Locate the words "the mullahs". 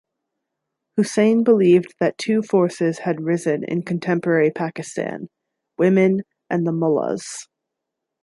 6.65-7.47